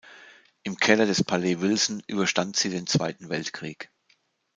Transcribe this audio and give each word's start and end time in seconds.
Im 0.63 0.77
Keller 0.77 1.05
des 1.05 1.23
Palais 1.23 1.61
Wilson 1.61 2.01
überstand 2.07 2.55
sie 2.55 2.71
den 2.71 2.87
Zweiten 2.87 3.29
Weltkrieg. 3.29 3.91